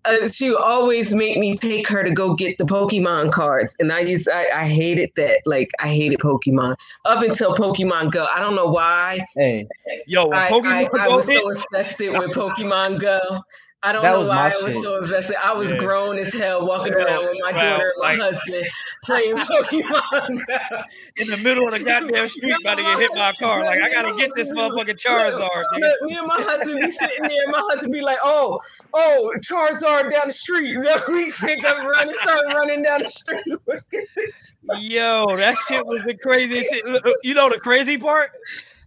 Uh, 0.08 0.28
she 0.28 0.50
would 0.52 0.62
always 0.62 1.14
make 1.14 1.38
me 1.38 1.56
take 1.56 1.88
her 1.88 2.04
to 2.04 2.12
go 2.12 2.34
get 2.34 2.58
the 2.58 2.64
Pokemon 2.66 3.32
cards, 3.32 3.76
and 3.80 3.92
I 3.92 4.02
used 4.02 4.30
I, 4.32 4.48
I 4.54 4.68
hated 4.68 5.12
that. 5.16 5.42
Like 5.46 5.72
I 5.82 5.88
hated 5.88 6.20
Pokemon 6.20 6.76
up 7.06 7.24
until 7.24 7.56
Pokemon 7.56 8.12
Go. 8.12 8.26
I 8.34 8.40
don't 8.40 8.56
know 8.56 8.68
why. 8.68 9.26
hey, 9.36 9.68
yo, 10.08 10.32
I, 10.32 10.50
Pokemon 10.50 10.66
I, 10.66 10.90
I 11.04 11.08
Go 11.08 11.16
was 11.18 11.26
so 11.26 11.50
invested 11.50 12.12
with 12.18 12.32
Pokemon 12.34 13.00
Go. 13.00 13.42
I 13.84 13.92
don't 13.94 14.02
That 14.02 14.14
know 14.20 14.28
why 14.28 14.52
I 14.52 14.64
was 14.64 14.74
shit. 14.74 14.82
so 14.82 14.98
invested. 14.98 15.36
I 15.44 15.54
was 15.54 15.72
Yeah. 15.72 15.78
grown 15.78 16.18
as 16.18 16.34
hell 16.34 16.66
walking 16.66 16.96
Well, 16.96 17.06
around 17.06 17.26
with 17.28 17.38
my 17.44 17.52
well, 17.52 17.78
daughter 17.78 17.94
and 17.96 18.02
my 18.02 18.10
like- 18.16 18.20
husband 18.34 18.66
playing 19.04 19.36
Pokemon 19.36 20.48
Go. 20.48 20.78
in 21.18 21.28
the 21.30 21.38
middle 21.38 21.68
of 21.68 21.74
the 21.78 21.84
goddamn 21.86 22.28
street, 22.30 22.56
about 22.62 22.78
to 22.78 22.84
get 22.84 23.00
hit 23.00 23.14
by 23.14 23.30
a 23.30 23.34
car. 23.34 23.64
Like 23.64 23.82
I 23.84 23.92
gotta 23.92 24.16
get 24.18 24.32
this 24.36 24.52
motherfucking 24.52 24.98
Charizard. 25.00 25.64
nigga. 25.76 25.82
Look, 25.82 26.02
me 26.02 26.18
and 26.18 26.26
my 26.26 26.42
husband 26.42 26.80
be 26.82 26.90
sitting 26.90 27.24
there, 27.24 27.44
and 27.44 27.52
my 27.52 27.60
husband 27.62 27.94
be 27.94 28.02
like, 28.02 28.18
"Oh, 28.24 28.60
oh, 28.96 29.34
Charizard 29.42 30.10
down 30.12 30.28
the 30.28 30.34
street." 30.34 30.76
We 31.10 31.32
pick 31.32 31.64
up 31.64 31.78
running, 31.84 32.16
start 32.24 32.46
running 32.48 32.84
down 32.84 33.02
the 33.02 33.08
street. 33.08 33.44
Yo, 34.80 35.26
that 35.36 35.56
shit 35.68 35.86
was 35.86 36.04
the 36.06 36.18
craziest 36.18 36.74
shit. 36.74 36.84
You 37.24 37.34
know 37.34 37.50
the 37.50 37.60
crazy 37.60 37.98
part? 37.98 38.32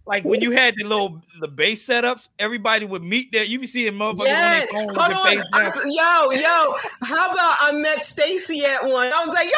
Like 0.06 0.24
when 0.24 0.40
you 0.40 0.50
had 0.52 0.74
the 0.76 0.84
little 0.84 1.20
the 1.38 1.48
base 1.48 1.86
setups, 1.86 2.28
everybody 2.38 2.86
would 2.86 3.04
meet 3.04 3.30
there. 3.30 3.44
You 3.44 3.58
be 3.60 3.66
seeing 3.66 3.92
motherfuckers 3.92 4.24
Yes. 4.24 4.68
on 4.74 4.86
their 4.86 4.94
phone 4.94 5.12
Hold 5.12 5.26
on. 5.26 5.44
I 5.52 5.70
Yo, 5.84 6.40
yo. 6.40 6.74
How 7.02 7.30
about 7.30 7.56
I 7.60 7.72
met 7.74 8.00
Stacy 8.00 8.64
at 8.64 8.82
one? 8.82 9.12
I 9.12 9.24
was 9.24 9.34
like, 9.34 9.46
yo, 9.46 9.52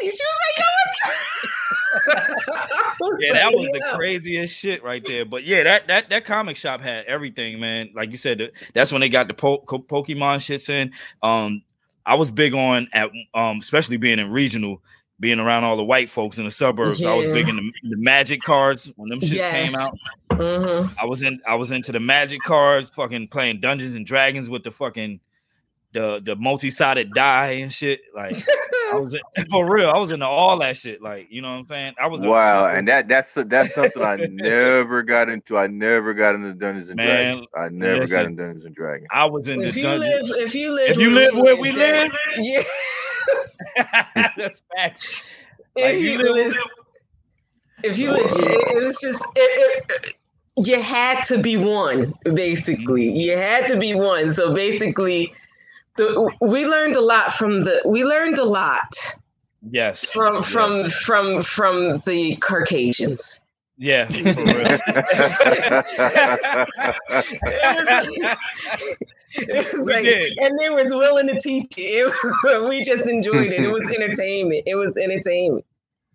Stacy. 0.00 0.10
She 0.16 0.22
was 0.24 0.38
like, 0.42 0.58
yo, 0.58 0.64
what's 0.76 1.75
Yeah, 3.20 3.34
that 3.34 3.52
was 3.52 3.66
the 3.72 3.92
craziest 3.94 4.56
shit 4.58 4.82
right 4.82 5.04
there. 5.04 5.24
But 5.24 5.44
yeah, 5.44 5.62
that 5.64 5.86
that 5.88 6.10
that 6.10 6.24
comic 6.24 6.56
shop 6.56 6.80
had 6.80 7.04
everything, 7.06 7.60
man. 7.60 7.90
Like 7.94 8.10
you 8.10 8.16
said, 8.16 8.50
that's 8.74 8.90
when 8.90 9.00
they 9.00 9.08
got 9.08 9.28
the 9.28 9.34
po- 9.34 9.58
Pokemon 9.66 10.36
shits 10.38 10.68
in. 10.70 10.92
Um, 11.22 11.62
I 12.04 12.14
was 12.14 12.30
big 12.30 12.54
on 12.54 12.88
at 12.92 13.10
um, 13.34 13.58
especially 13.58 13.96
being 13.98 14.18
in 14.18 14.30
regional, 14.30 14.82
being 15.20 15.38
around 15.40 15.64
all 15.64 15.76
the 15.76 15.84
white 15.84 16.08
folks 16.08 16.38
in 16.38 16.44
the 16.44 16.50
suburbs. 16.50 17.04
I 17.04 17.14
was 17.14 17.26
big 17.26 17.48
in 17.48 17.56
the, 17.56 17.72
the 17.82 17.96
Magic 17.98 18.42
cards 18.42 18.90
when 18.96 19.08
them 19.10 19.20
shits 19.20 19.34
Yes. 19.34 19.70
came 19.70 19.80
out. 19.80 19.92
Mhm. 20.30 20.94
I 21.00 21.04
was 21.04 21.22
in 21.22 21.40
I 21.46 21.54
was 21.54 21.70
into 21.70 21.92
the 21.92 22.00
magic 22.00 22.40
cards, 22.42 22.90
fucking 22.90 23.28
playing 23.28 23.60
Dungeons 23.60 23.94
and 23.94 24.04
Dragons 24.06 24.48
with 24.50 24.64
the 24.64 24.70
fucking 24.70 25.20
the 25.96 26.20
the 26.22 26.36
multi-sided 26.36 27.12
die 27.12 27.52
and 27.62 27.72
shit. 27.72 28.00
Like 28.14 28.36
I 28.92 28.96
was 28.98 29.14
in, 29.14 29.46
for 29.50 29.72
real, 29.72 29.88
I 29.90 29.98
was 29.98 30.12
into 30.12 30.26
all 30.26 30.58
that 30.58 30.76
shit. 30.76 31.00
Like, 31.02 31.28
you 31.30 31.40
know 31.42 31.48
what 31.52 31.58
I'm 31.60 31.66
saying? 31.66 31.94
I 31.98 32.06
was 32.06 32.20
Wow, 32.20 32.66
super- 32.66 32.76
and 32.78 32.88
that 32.88 33.08
that's 33.08 33.32
that's 33.34 33.74
something 33.74 34.02
I 34.02 34.16
never 34.30 35.02
got 35.02 35.28
into. 35.28 35.56
I 35.56 35.66
never 35.68 36.12
got 36.14 36.34
into 36.34 36.52
Dungeons 36.52 36.88
and 36.88 36.96
Man, 36.96 37.36
Dragons. 37.36 37.46
I 37.56 37.68
never 37.70 38.06
got 38.06 38.24
into 38.26 38.42
Dungeons 38.42 38.64
and 38.66 38.74
Dragons. 38.74 39.08
I 39.10 39.24
was 39.24 39.48
in 39.48 39.58
the 39.60 39.66
If 39.66 39.76
you 39.76 39.88
live, 39.88 40.00
dungeon. 40.22 40.36
if 40.38 40.54
you 40.54 40.74
live, 40.74 40.90
If 40.90 40.98
you 40.98 41.10
live 41.10 41.34
where 41.34 41.56
we 41.56 41.72
live, 41.72 42.12
yeah. 42.38 42.62
that's 44.36 44.62
facts. 44.76 45.22
if 45.76 46.00
you 46.00 46.10
you 46.10 46.18
live- 46.18 46.52
live, 46.52 46.56
if 47.84 47.98
you 47.98 48.10
live, 48.10 48.26
it, 48.26 48.76
it 48.76 48.84
was 48.84 48.98
just 49.00 49.24
it, 49.36 49.84
it, 50.04 50.14
you 50.58 50.80
had 50.80 51.22
to 51.24 51.38
be 51.38 51.56
one. 51.56 52.14
Basically, 52.34 53.10
you 53.12 53.36
had 53.36 53.66
to 53.68 53.78
be 53.78 53.94
one. 53.94 54.32
So 54.32 54.54
basically, 54.54 55.34
the, 55.96 56.30
we 56.40 56.66
learned 56.66 56.96
a 56.96 57.00
lot 57.00 57.32
from 57.32 57.64
the. 57.64 57.80
We 57.84 58.04
learned 58.04 58.38
a 58.38 58.44
lot 58.44 58.96
Yes. 59.70 60.04
from 60.04 60.36
yes. 60.36 60.48
from 60.52 60.90
from 60.90 61.42
from 61.42 61.98
the 62.06 62.36
Caucasians. 62.36 63.40
Yeah, 63.78 64.06
for 64.06 64.22
real. 64.22 64.32
it 69.38 69.74
was 69.76 69.86
We 69.86 69.92
like, 69.94 70.04
did. 70.04 70.38
and 70.38 70.58
they 70.58 70.70
was 70.70 70.92
willing 70.94 71.26
to 71.28 71.38
teach 71.38 71.74
it. 71.76 72.12
It- 72.44 72.68
we 72.68 72.82
just 72.82 73.08
enjoyed 73.08 73.52
it. 73.52 73.62
It 73.64 73.68
was 73.70 73.88
entertainment. 74.00 74.62
It 74.66 74.74
was 74.76 74.96
entertainment. 74.96 75.64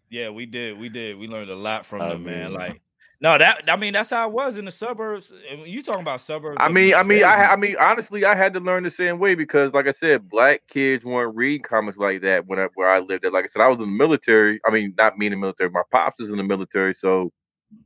Yeah, 0.09 0.29
we 0.29 0.45
did. 0.45 0.77
We 0.77 0.89
did. 0.89 1.17
We 1.17 1.27
learned 1.27 1.49
a 1.51 1.55
lot 1.55 1.85
from 1.85 2.01
I 2.01 2.09
them, 2.09 2.23
man. 2.23 2.53
Like, 2.53 2.81
no, 3.21 3.37
that 3.37 3.69
I 3.69 3.75
mean, 3.75 3.93
that's 3.93 4.09
how 4.09 4.27
it 4.27 4.33
was 4.33 4.57
in 4.57 4.65
the 4.65 4.71
suburbs. 4.71 5.31
You 5.63 5.83
talking 5.83 6.01
about 6.01 6.21
suburbs? 6.21 6.57
I 6.59 6.69
mean, 6.69 6.95
I 6.95 7.03
mean, 7.03 7.23
I, 7.23 7.51
I 7.51 7.55
mean, 7.55 7.75
honestly, 7.79 8.25
I 8.25 8.33
had 8.35 8.51
to 8.55 8.59
learn 8.59 8.83
the 8.83 8.89
same 8.89 9.19
way 9.19 9.35
because, 9.35 9.71
like 9.73 9.85
I 9.85 9.91
said, 9.91 10.27
black 10.27 10.61
kids 10.67 11.05
weren't 11.05 11.35
reading 11.35 11.61
comics 11.61 11.99
like 11.99 12.21
that 12.23 12.47
when 12.47 12.57
I, 12.57 12.67
where 12.73 12.89
I 12.89 12.97
lived. 12.97 13.23
At 13.23 13.31
like 13.31 13.45
I 13.45 13.47
said, 13.47 13.61
I 13.61 13.67
was 13.67 13.75
in 13.75 13.81
the 13.81 13.85
military. 13.85 14.59
I 14.65 14.71
mean, 14.71 14.95
not 14.97 15.19
me 15.19 15.27
in 15.27 15.33
the 15.33 15.37
military. 15.37 15.69
My 15.69 15.83
pops 15.91 16.19
is 16.19 16.31
in 16.31 16.37
the 16.37 16.43
military, 16.43 16.95
so 16.99 17.31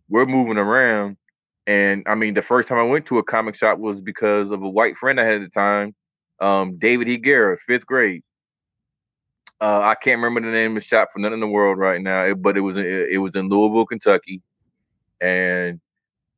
we're 0.07 0.25
moving 0.25 0.57
around. 0.57 1.17
And 1.67 2.03
I 2.07 2.15
mean, 2.15 2.33
the 2.33 2.41
first 2.41 2.69
time 2.69 2.77
I 2.77 2.83
went 2.83 3.05
to 3.07 3.17
a 3.17 3.23
comic 3.23 3.55
shop 3.55 3.77
was 3.77 3.99
because 3.99 4.51
of 4.51 4.63
a 4.63 4.69
white 4.69 4.95
friend 4.95 5.19
I 5.19 5.25
had 5.25 5.41
at 5.41 5.41
the 5.41 5.49
time, 5.49 5.95
um, 6.39 6.77
David 6.77 7.09
E. 7.09 7.17
Guerra, 7.17 7.57
fifth 7.67 7.85
grade. 7.85 8.23
Uh, 9.59 9.81
I 9.81 9.95
can't 9.95 10.21
remember 10.21 10.49
the 10.49 10.55
name 10.55 10.77
of 10.77 10.83
the 10.83 10.87
shop 10.87 11.09
for 11.11 11.19
none 11.19 11.33
in 11.33 11.39
the 11.41 11.47
world 11.47 11.77
right 11.77 12.01
now, 12.01 12.33
but 12.35 12.55
it 12.55 12.61
was 12.61 12.77
in, 12.77 12.85
it 12.85 13.17
was 13.17 13.35
in 13.35 13.49
Louisville, 13.49 13.85
Kentucky, 13.85 14.41
and 15.21 15.79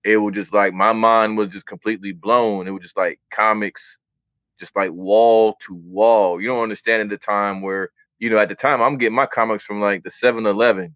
it 0.04 0.18
was 0.18 0.34
just 0.34 0.54
like 0.54 0.74
my 0.74 0.94
mind 0.94 1.38
was 1.38 1.50
just 1.50 1.66
completely 1.66 2.14
blown. 2.14 2.68
It 2.68 2.72
was 2.72 2.82
just 2.84 2.98
like 2.98 3.20
comics, 3.34 3.84
just 4.60 4.76
like 4.76 4.92
wall 4.92 5.58
to 5.68 5.76
wall. 5.76 6.42
You 6.42 6.48
don't 6.48 6.64
understand 6.64 7.02
at 7.02 7.10
the 7.10 7.24
time 7.24 7.62
where 7.62 7.90
you 8.20 8.30
know 8.30 8.38
at 8.38 8.50
the 8.50 8.56
time 8.56 8.82
I'm 8.82 8.98
getting 8.98 9.16
my 9.16 9.26
comics 9.26 9.64
from 9.64 9.82
like 9.82 10.04
the 10.04 10.10
7-Eleven, 10.12 10.96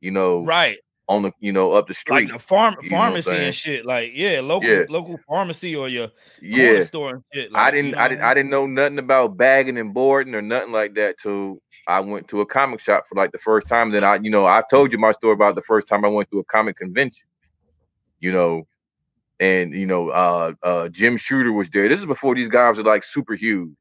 you 0.00 0.10
know, 0.10 0.44
right? 0.44 0.78
On 1.10 1.22
the 1.22 1.32
you 1.40 1.50
know 1.52 1.72
up 1.72 1.88
the 1.88 1.94
street. 1.94 2.26
Like 2.26 2.32
the 2.32 2.38
farm 2.38 2.76
you 2.82 2.88
know 2.90 2.98
what 2.98 3.02
I'm 3.02 3.22
pharmacy 3.22 3.30
and 3.32 3.54
shit. 3.54 3.84
Like, 3.84 4.12
yeah, 4.14 4.40
local 4.40 4.68
Yeah. 4.68 4.84
local 4.88 5.18
pharmacy 5.28 5.74
or 5.74 5.88
your 5.88 6.08
yeah, 6.40 6.82
store 6.82 7.14
and 7.16 7.24
shit. 7.34 7.50
Like, 7.50 7.60
I 7.60 7.70
didn't, 7.72 7.90
know 7.90 7.98
I 7.98 8.08
didn't? 8.08 8.22
I 8.22 8.34
didn't 8.34 8.50
know 8.50 8.66
nothing 8.66 9.00
about 9.00 9.36
bagging 9.36 9.76
and 9.76 9.92
boarding 9.92 10.36
or 10.36 10.40
nothing 10.40 10.70
like 10.70 10.94
that 10.94 11.16
till 11.20 11.58
I 11.88 11.98
went 11.98 12.28
to 12.28 12.42
a 12.42 12.46
comic 12.46 12.80
shop 12.80 13.06
for 13.08 13.16
like 13.16 13.32
the 13.32 13.38
first 13.38 13.66
time. 13.66 13.90
Then 13.90 14.04
I, 14.04 14.20
you 14.22 14.30
know, 14.30 14.46
I 14.46 14.62
told 14.70 14.92
you 14.92 14.98
my 14.98 15.10
story 15.10 15.32
about 15.34 15.56
the 15.56 15.62
first 15.62 15.88
time 15.88 16.04
I 16.04 16.08
went 16.08 16.30
to 16.30 16.38
a 16.38 16.44
comic 16.44 16.76
convention. 16.76 17.26
You 18.20 18.32
know, 18.32 18.68
and 19.40 19.72
you 19.74 19.86
know, 19.86 20.10
uh, 20.10 20.52
uh, 20.62 20.88
Jim 20.90 21.16
Shooter 21.16 21.52
was 21.52 21.68
there. 21.70 21.88
This 21.88 21.98
is 21.98 22.06
before 22.06 22.36
these 22.36 22.48
guys 22.48 22.78
are 22.78 22.84
like 22.84 23.02
super 23.02 23.34
huge. 23.34 23.74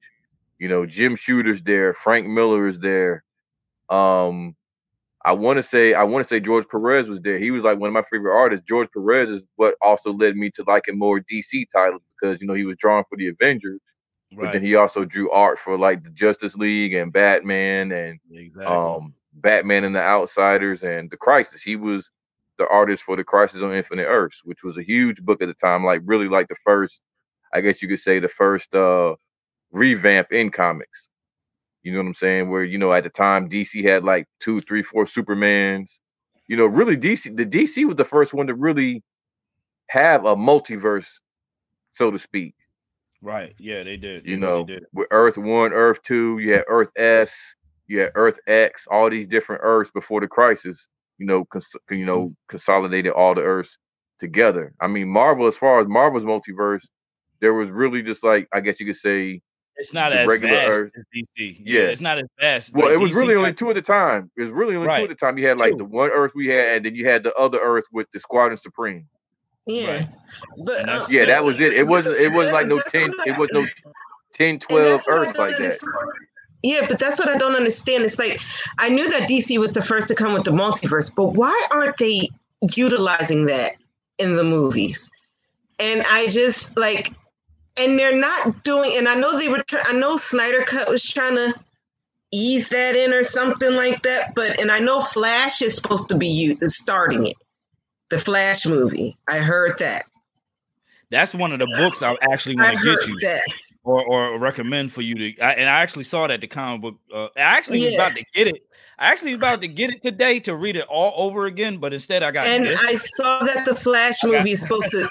You 0.57 0.67
know, 0.67 0.87
Jim 0.87 1.15
Shooter's 1.15 1.61
there, 1.61 1.93
Frank 1.93 2.25
Miller 2.25 2.67
is 2.67 2.79
there. 2.79 3.23
Um, 3.87 4.55
I 5.25 5.33
want 5.33 5.57
to 5.57 5.63
say, 5.63 5.93
I 5.93 6.03
want 6.03 6.25
to 6.25 6.29
say 6.33 6.39
George 6.39 6.67
Perez 6.69 7.09
was 7.09 7.19
there. 7.21 7.37
He 7.37 7.51
was 7.51 7.63
like 7.63 7.77
one 7.77 7.89
of 7.89 7.93
my 7.93 8.05
favorite 8.09 8.37
artists. 8.37 8.65
George 8.67 8.89
Perez 8.91 9.29
is 9.29 9.41
what 9.57 9.75
also 9.81 10.13
led 10.13 10.35
me 10.37 10.49
to 10.51 10.63
liking 10.65 10.97
more 10.97 11.19
DC 11.19 11.65
titles 11.73 12.01
because 12.19 12.39
you 12.39 12.47
know 12.47 12.53
he 12.53 12.65
was 12.65 12.77
drawing 12.77 13.03
for 13.09 13.17
the 13.17 13.27
Avengers, 13.27 13.81
but 14.31 14.53
then 14.53 14.63
he 14.63 14.75
also 14.75 15.03
drew 15.03 15.29
art 15.31 15.59
for 15.59 15.77
like 15.77 16.03
the 16.03 16.09
Justice 16.11 16.55
League 16.55 16.93
and 16.93 17.11
Batman 17.11 17.91
and 17.91 18.19
exactly. 18.31 18.65
um 18.65 19.13
Batman 19.33 19.83
and 19.83 19.95
the 19.95 20.01
Outsiders 20.01 20.83
and 20.83 21.11
the 21.11 21.17
Crisis. 21.17 21.61
He 21.61 21.75
was 21.75 22.09
the 22.57 22.67
artist 22.67 23.03
for 23.03 23.15
the 23.15 23.23
Crisis 23.23 23.61
on 23.61 23.73
Infinite 23.73 24.05
Earths, 24.05 24.41
which 24.43 24.63
was 24.63 24.77
a 24.77 24.83
huge 24.83 25.21
book 25.21 25.41
at 25.41 25.47
the 25.47 25.53
time, 25.53 25.83
like 25.83 26.01
really 26.05 26.29
like 26.29 26.47
the 26.47 26.55
first, 26.65 26.99
I 27.53 27.61
guess 27.61 27.81
you 27.81 27.89
could 27.89 27.99
say 27.99 28.19
the 28.19 28.29
first 28.29 28.73
uh 28.73 29.15
revamp 29.71 30.31
in 30.31 30.49
comics. 30.49 31.08
You 31.83 31.93
know 31.93 31.99
what 31.99 32.07
I'm 32.07 32.13
saying? 32.15 32.49
Where 32.49 32.63
you 32.63 32.77
know 32.77 32.91
at 32.93 33.03
the 33.03 33.09
time 33.09 33.49
DC 33.49 33.83
had 33.83 34.03
like 34.03 34.27
two, 34.39 34.59
three, 34.61 34.83
four 34.83 35.05
Supermans. 35.05 35.89
You 36.47 36.57
know, 36.57 36.65
really 36.65 36.97
DC 36.97 37.35
the 37.35 37.45
DC 37.45 37.85
was 37.85 37.95
the 37.95 38.05
first 38.05 38.33
one 38.33 38.47
to 38.47 38.55
really 38.55 39.03
have 39.87 40.25
a 40.25 40.35
multiverse, 40.35 41.05
so 41.93 42.11
to 42.11 42.19
speak. 42.19 42.55
right. 43.21 43.53
Yeah, 43.59 43.83
they 43.83 43.97
did. 43.97 44.25
You 44.25 44.37
know, 44.37 44.65
did. 44.65 44.85
with 44.93 45.07
Earth 45.11 45.37
One, 45.37 45.73
Earth 45.73 45.99
Two, 46.03 46.39
you 46.39 46.53
had 46.53 46.63
Earth 46.67 46.89
S, 46.97 47.31
you 47.87 47.99
had 47.99 48.11
Earth 48.15 48.39
X, 48.47 48.87
all 48.89 49.09
these 49.09 49.27
different 49.27 49.61
Earths 49.63 49.91
before 49.91 50.21
the 50.21 50.27
crisis. 50.27 50.87
You 51.17 51.25
know, 51.25 51.45
cons- 51.45 51.75
you 51.89 52.05
know, 52.05 52.25
mm-hmm. 52.25 52.33
consolidated 52.47 53.11
all 53.11 53.35
the 53.35 53.41
Earths 53.41 53.77
together. 54.19 54.73
I 54.79 54.87
mean, 54.87 55.09
Marvel, 55.09 55.47
as 55.47 55.57
far 55.57 55.81
as 55.81 55.87
Marvel's 55.87 56.23
multiverse, 56.23 56.85
there 57.41 57.53
was 57.53 57.69
really 57.69 58.01
just 58.01 58.23
like 58.23 58.47
I 58.53 58.59
guess 58.59 58.79
you 58.79 58.85
could 58.85 58.97
say, 58.97 59.41
It's 59.79 59.93
not 59.93 60.11
as 60.13 60.27
regular 60.27 60.53
vast 60.53 60.79
Earth. 60.79 60.91
as 60.97 61.03
DC. 61.15 61.61
Yeah. 61.63 61.81
it's 61.83 62.01
not 62.01 62.19
as 62.19 62.25
fast. 62.39 62.73
well, 62.73 62.85
Like, 62.87 62.95
it 62.95 62.99
was 63.01 63.11
DC 63.11 63.15
really 63.15 63.35
only 63.35 63.53
two 63.53 63.69
at 63.69 63.75
the 63.75 63.81
time. 63.81 64.29
It 64.37 64.41
was 64.41 64.51
really 64.51 64.75
only 64.75 64.87
two 64.95 65.03
at 65.03 65.09
the 65.09 65.15
time. 65.15 65.37
You 65.37 65.47
had 65.47 65.57
like 65.57 65.71
Two. 65.71 65.77
the 65.79 65.85
one 65.85 66.09
Earth 66.11 66.33
we 66.35 66.47
had, 66.47 66.75
and 66.77 66.85
then 66.85 66.95
you 66.95 67.07
had 67.07 67.23
the 67.23 67.33
other 67.35 67.57
Earth 67.59 67.85
with 67.91 68.07
the 68.13 68.19
Squadron 68.19 68.57
Supreme. 68.57 69.07
Yeah, 69.65 69.91
Right. 69.91 70.09
but 70.65 70.89
uh, 70.89 71.05
Yeah, 71.09 71.25
that 71.25 71.43
was 71.43 71.59
it. 71.59 71.73
It 71.73 71.87
wasn't. 71.87 72.17
It 72.17 72.29
wasn't 72.33 72.53
like 72.55 72.67
no 72.67 72.79
ten. 72.79 73.13
It 73.25 73.37
was 73.37 73.49
no 73.53 73.65
10, 74.35 74.49
and 74.49 74.61
12 74.61 74.85
that's 74.85 75.07
what 75.07 75.17
I 75.17 75.31
like 75.31 75.57
that. 75.57 75.77
Yeah, 76.61 76.85
but 76.87 76.99
that's 76.99 77.17
what 77.19 77.29
I 77.29 77.37
don't 77.37 77.55
understand. 77.55 78.03
It's 78.03 78.19
like 78.19 78.39
I 78.79 78.89
knew 78.89 79.09
that 79.09 79.29
DC 79.29 79.57
was 79.59 79.71
the 79.71 79.81
first 79.81 80.07
to 80.09 80.15
come 80.15 80.33
with 80.33 80.43
the 80.43 80.51
multiverse, 80.51 81.09
but 81.13 81.33
why 81.33 81.67
aren't 81.71 81.97
they 81.97 82.29
utilizing 82.75 83.45
that 83.45 83.73
in 84.17 84.33
the 84.35 84.43
movies? 84.43 85.09
And 85.79 86.03
I 86.09 86.27
just 86.27 86.75
like, 86.75 87.13
and 87.77 87.97
they're 87.97 88.19
not 88.19 88.63
doing. 88.63 88.93
And 88.97 89.07
I 89.07 89.15
know 89.15 89.37
they 89.37 89.47
were. 89.47 89.63
I 89.83 89.93
know 89.93 90.17
Snyder 90.17 90.63
Cut 90.63 90.89
was 90.89 91.03
trying 91.03 91.35
to 91.35 91.53
ease 92.31 92.69
that 92.69 92.95
in 92.95 93.13
or 93.13 93.23
something 93.23 93.73
like 93.73 94.03
that. 94.03 94.35
But 94.35 94.59
and 94.59 94.71
I 94.71 94.79
know 94.79 95.01
Flash 95.01 95.61
is 95.61 95.75
supposed 95.75 96.09
to 96.09 96.17
be 96.17 96.27
you 96.27 96.57
starting 96.69 97.25
it, 97.25 97.35
the 98.09 98.19
Flash 98.19 98.65
movie. 98.65 99.17
I 99.27 99.37
heard 99.37 99.77
that. 99.79 100.03
That's 101.11 101.33
one 101.33 101.51
of 101.51 101.59
the 101.59 101.67
books 101.77 102.03
I 102.03 102.15
actually 102.21 102.55
want 102.55 102.77
to 102.77 102.83
get 102.83 103.07
you 103.07 103.19
that. 103.21 103.41
or, 103.83 104.05
or 104.05 104.37
recommend 104.37 104.91
for 104.91 105.01
you 105.01 105.15
to. 105.15 105.41
I, 105.41 105.53
and 105.53 105.67
I 105.67 105.81
actually 105.81 106.03
saw 106.03 106.27
that 106.27 106.41
the 106.41 106.47
comic 106.47 106.81
book. 106.81 106.95
Uh, 107.13 107.25
I 107.35 107.41
actually 107.57 107.83
was 107.83 107.95
about 107.95 108.15
to 108.15 108.23
get 108.35 108.47
it. 108.47 108.63
I 108.99 109.07
actually 109.07 109.31
was 109.31 109.39
about 109.39 109.61
to 109.61 109.67
get 109.67 109.89
it 109.89 110.03
today 110.03 110.39
to 110.41 110.55
read 110.55 110.75
it 110.75 110.85
all 110.87 111.13
over 111.15 111.45
again, 111.45 111.77
but 111.77 111.93
instead 111.93 112.21
I 112.21 112.31
got 112.31 112.45
And 112.45 112.65
this. 112.65 112.79
I 112.83 112.95
saw 112.95 113.39
that 113.39 113.65
the 113.65 113.75
Flash 113.75 114.23
movie 114.23 114.51
is 114.51 114.61
supposed 114.61 114.91
to. 114.91 115.09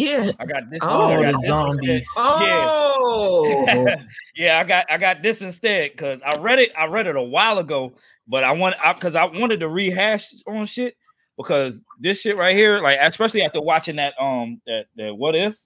Yeah. 0.00 0.30
I 0.38 0.46
got 0.46 0.70
this. 0.70 0.78
Oh, 0.82 1.08
I 1.10 1.22
got 1.22 1.32
the 1.32 1.38
this 1.38 1.50
instead. 1.50 2.04
zombies. 2.04 2.08
Oh. 2.16 3.96
yeah, 4.36 4.58
I 4.58 4.64
got 4.64 4.86
I 4.90 4.98
got 4.98 5.22
this 5.22 5.42
instead 5.42 5.92
because 5.92 6.20
I 6.24 6.36
read 6.38 6.58
it. 6.58 6.72
I 6.76 6.86
read 6.86 7.06
it 7.06 7.16
a 7.16 7.22
while 7.22 7.58
ago, 7.58 7.92
but 8.26 8.44
I 8.44 8.52
want 8.52 8.76
because 8.94 9.14
I, 9.14 9.24
wanted 9.24 9.60
to 9.60 9.68
rehash 9.68 10.32
on 10.46 10.66
shit 10.66 10.96
because 11.36 11.82
this 11.98 12.20
shit 12.20 12.36
right 12.36 12.56
here, 12.56 12.80
like 12.80 12.98
especially 13.00 13.42
after 13.42 13.60
watching 13.60 13.96
that 13.96 14.14
um 14.20 14.60
that 14.66 14.86
that 14.96 15.14
what 15.14 15.34
if, 15.34 15.56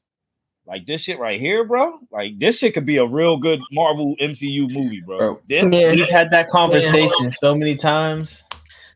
like 0.66 0.86
this 0.86 1.02
shit 1.02 1.18
right 1.18 1.40
here, 1.40 1.64
bro. 1.64 1.98
Like 2.10 2.38
this 2.38 2.58
shit 2.58 2.74
could 2.74 2.86
be 2.86 2.96
a 2.96 3.06
real 3.06 3.36
good 3.36 3.60
Marvel 3.72 4.16
MCU 4.20 4.70
movie, 4.72 5.00
bro. 5.00 5.18
Bro. 5.18 5.40
This- 5.48 5.64
Yeah. 5.72 5.92
We've 5.92 6.08
had 6.08 6.30
that 6.30 6.48
conversation 6.48 7.30
so 7.30 7.54
many 7.54 7.76
times. 7.76 8.42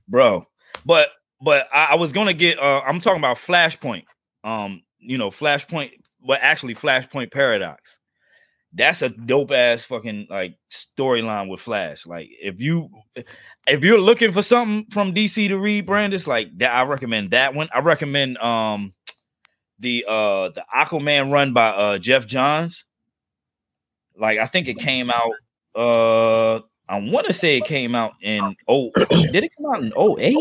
bro. 0.08 0.46
But 0.84 1.10
but 1.40 1.68
I, 1.72 1.88
I 1.92 1.94
was 1.96 2.12
gonna 2.12 2.32
get 2.34 2.58
uh 2.58 2.80
I'm 2.86 3.00
talking 3.00 3.20
about 3.20 3.36
Flashpoint. 3.36 4.04
Um, 4.44 4.82
you 5.00 5.18
know, 5.18 5.30
Flashpoint, 5.30 5.92
but 6.26 6.40
actually 6.42 6.74
Flashpoint 6.74 7.32
Paradox. 7.32 7.98
That's 8.72 9.00
a 9.00 9.08
dope 9.08 9.50
ass 9.50 9.84
fucking 9.84 10.26
like 10.28 10.58
storyline 10.70 11.48
with 11.48 11.60
Flash. 11.60 12.06
Like 12.06 12.28
if 12.30 12.60
you 12.60 12.90
if 13.66 13.82
you're 13.82 14.00
looking 14.00 14.30
for 14.30 14.42
something 14.42 14.90
from 14.90 15.14
DC 15.14 15.48
to 15.48 15.58
read, 15.58 15.86
Brandess, 15.86 16.26
like 16.26 16.56
that, 16.58 16.74
I 16.74 16.82
recommend 16.82 17.30
that 17.30 17.54
one. 17.54 17.68
I 17.74 17.80
recommend 17.80 18.36
um 18.38 18.92
the 19.78 20.04
uh 20.06 20.50
the 20.50 20.64
Aquaman 20.74 21.32
run 21.32 21.54
by 21.54 21.68
uh 21.68 21.98
Geoff 21.98 22.26
Johns. 22.26 22.84
Like 24.16 24.38
I 24.38 24.44
think 24.44 24.68
it 24.68 24.76
came 24.78 25.10
out 25.10 25.32
uh 25.74 26.56
I 26.90 27.00
want 27.00 27.26
to 27.26 27.32
say 27.32 27.56
it 27.56 27.64
came 27.64 27.94
out 27.94 28.12
in 28.20 28.54
oh 28.66 28.90
did 29.10 29.44
it 29.44 29.52
come 29.56 29.74
out 29.74 29.82
in 29.82 29.92
08? 30.20 30.36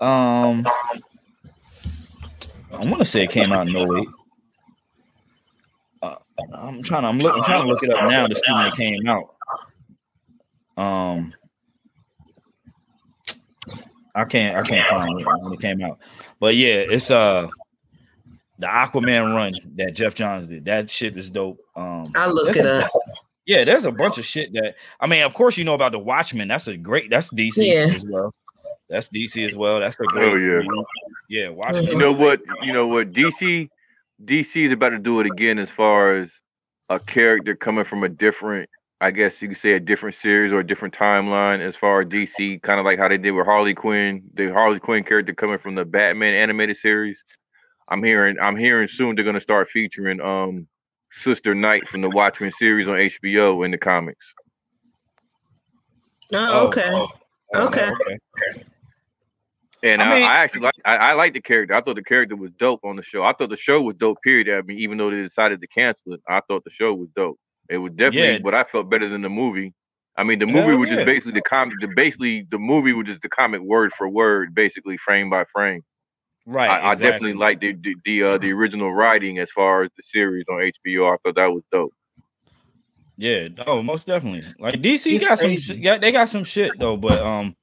Um 0.00 0.66
I 2.72 2.78
want 2.84 2.98
to 2.98 3.04
say 3.04 3.24
it 3.24 3.30
came 3.30 3.52
out 3.52 3.68
in 3.68 3.76
08. 3.76 4.08
Uh, 6.02 6.14
I'm 6.54 6.82
trying 6.82 7.02
to 7.02 7.08
I'm, 7.08 7.18
look, 7.18 7.36
I'm 7.36 7.44
trying 7.44 7.62
to 7.62 7.68
look 7.68 7.82
it 7.82 7.90
up 7.90 8.10
now 8.10 8.26
to 8.26 8.34
see 8.34 8.52
when 8.52 8.66
it 8.66 8.74
came 8.74 9.06
out. 9.08 9.34
Um 10.76 11.32
I 14.14 14.24
can't 14.24 14.56
I 14.56 14.62
can't 14.62 14.86
find 14.88 15.18
it 15.20 15.26
when 15.42 15.52
it 15.52 15.60
came 15.60 15.82
out. 15.82 15.98
But 16.40 16.54
yeah, 16.56 16.74
it's 16.88 17.10
uh 17.10 17.48
the 18.58 18.66
Aquaman 18.66 19.34
run 19.34 19.54
that 19.76 19.94
Geoff 19.94 20.14
Johns 20.14 20.48
did. 20.48 20.64
That 20.66 20.90
shit 20.90 21.16
is 21.16 21.30
dope. 21.30 21.58
Um 21.74 22.04
I'll 22.14 22.34
look 22.34 22.46
there's 22.52 22.56
it 22.58 22.66
up. 22.66 22.90
yeah, 23.46 23.64
there's 23.64 23.84
a 23.84 23.92
bunch 23.92 24.18
of 24.18 24.24
shit 24.26 24.52
that 24.54 24.74
I 25.00 25.06
mean, 25.06 25.22
of 25.22 25.32
course, 25.34 25.56
you 25.56 25.64
know 25.64 25.74
about 25.74 25.92
the 25.92 25.98
Watchmen. 25.98 26.48
That's 26.48 26.66
a 26.66 26.76
great. 26.76 27.10
That's 27.10 27.30
DC 27.32 27.54
Yeah. 27.58 27.84
as 27.84 28.04
well. 28.06 28.32
That's 28.88 29.08
DC 29.08 29.44
as 29.46 29.54
well. 29.54 29.80
That's 29.80 29.98
a 29.98 30.04
great. 30.04 30.28
Oh, 30.28 30.36
yeah. 30.36 30.62
Yeah. 31.28 31.48
Watchmen. 31.48 31.86
You 31.86 31.96
know 31.96 32.12
what? 32.12 32.40
You 32.62 32.72
know 32.72 32.86
what? 32.86 33.12
DC 33.12 33.68
DC 34.24 34.66
is 34.66 34.72
about 34.72 34.90
to 34.90 34.98
do 34.98 35.20
it 35.20 35.26
again 35.26 35.58
as 35.58 35.70
far 35.70 36.16
as 36.16 36.30
a 36.88 36.98
character 36.98 37.54
coming 37.54 37.84
from 37.84 38.04
a 38.04 38.08
different 38.08 38.68
I 39.00 39.10
guess 39.10 39.42
you 39.42 39.48
could 39.48 39.58
say 39.58 39.72
a 39.72 39.80
different 39.80 40.16
series 40.16 40.52
or 40.52 40.60
a 40.60 40.66
different 40.66 40.94
timeline 40.94 41.60
as 41.60 41.76
far 41.76 42.00
as 42.00 42.06
DC, 42.06 42.62
kind 42.62 42.80
of 42.80 42.86
like 42.86 42.98
how 42.98 43.08
they 43.08 43.18
did 43.18 43.32
with 43.32 43.44
Harley 43.44 43.74
Quinn, 43.74 44.22
the 44.32 44.50
Harley 44.50 44.80
Quinn 44.80 45.04
character 45.04 45.34
coming 45.34 45.58
from 45.58 45.74
the 45.74 45.84
Batman 45.84 46.34
animated 46.34 46.78
series. 46.78 47.18
I'm 47.88 48.02
hearing 48.02 48.36
I'm 48.40 48.56
hearing 48.56 48.88
soon 48.88 49.14
they're 49.14 49.24
gonna 49.24 49.40
start 49.40 49.68
featuring 49.68 50.20
um 50.20 50.66
Sister 51.12 51.54
Night 51.54 51.86
from 51.86 52.00
the 52.00 52.10
Watchmen 52.10 52.52
series 52.58 52.88
on 52.88 52.94
HBO 52.94 53.64
in 53.64 53.70
the 53.70 53.78
comics. 53.78 54.24
Oh, 56.34 56.66
okay. 56.66 56.88
Oh, 56.90 57.08
oh, 57.54 57.66
okay. 57.66 57.90
okay. 57.90 58.64
And 59.82 60.02
I, 60.02 60.14
mean, 60.14 60.24
I, 60.24 60.26
I 60.26 60.34
actually 60.36 60.62
like 60.62 60.74
I, 60.86 60.96
I 60.96 61.12
like 61.14 61.34
the 61.34 61.40
character. 61.40 61.74
I 61.74 61.82
thought 61.82 61.96
the 61.96 62.04
character 62.04 62.36
was 62.36 62.52
dope 62.52 62.84
on 62.84 62.94
the 62.94 63.02
show. 63.02 63.24
I 63.24 63.32
thought 63.32 63.50
the 63.50 63.56
show 63.56 63.82
was 63.82 63.96
dope. 63.96 64.22
Period. 64.22 64.48
I 64.48 64.62
mean, 64.62 64.78
even 64.78 64.96
though 64.98 65.10
they 65.10 65.20
decided 65.20 65.60
to 65.60 65.66
cancel 65.66 66.14
it, 66.14 66.20
I 66.28 66.40
thought 66.46 66.62
the 66.62 66.70
show 66.70 66.94
was 66.94 67.08
dope. 67.16 67.38
It 67.68 67.78
was 67.78 67.92
definitely 67.92 68.34
yeah. 68.34 68.38
what 68.40 68.54
I 68.54 68.62
felt 68.62 68.88
better 68.88 69.08
than 69.08 69.22
the 69.22 69.28
movie. 69.28 69.74
I 70.16 70.22
mean, 70.22 70.38
the 70.38 70.46
movie 70.46 70.68
Hell 70.68 70.78
was 70.78 70.88
yeah. 70.88 70.94
just 70.96 71.06
basically 71.06 71.32
the 71.32 71.42
comic. 71.42 71.74
The 71.80 71.88
basically 71.96 72.46
the 72.50 72.58
movie 72.58 72.92
was 72.92 73.06
just 73.08 73.22
the 73.22 73.28
comic 73.28 73.60
word 73.60 73.92
for 73.98 74.08
word, 74.08 74.54
basically 74.54 74.96
frame 74.96 75.28
by 75.28 75.44
frame. 75.52 75.82
Right. 76.46 76.70
I, 76.70 76.92
exactly. 76.92 77.06
I 77.06 77.10
definitely 77.10 77.34
liked 77.34 77.60
the 77.60 77.72
the 77.72 77.96
the, 78.04 78.22
uh, 78.22 78.38
the 78.38 78.52
original 78.52 78.94
writing 78.94 79.40
as 79.40 79.50
far 79.50 79.82
as 79.82 79.90
the 79.96 80.04
series 80.12 80.44
on 80.48 80.70
HBO. 80.86 81.12
I 81.12 81.16
thought 81.18 81.34
that 81.34 81.52
was 81.52 81.64
dope. 81.72 81.92
Yeah. 83.16 83.48
Oh, 83.66 83.82
most 83.82 84.06
definitely. 84.06 84.44
Like 84.60 84.76
DC 84.76 85.10
He's 85.10 85.26
got 85.26 85.38
crazy. 85.38 85.60
some. 85.60 85.78
Yeah, 85.78 85.98
they 85.98 86.12
got 86.12 86.28
some 86.28 86.44
shit 86.44 86.72
though. 86.78 86.96
But 86.96 87.20
um, 87.20 87.56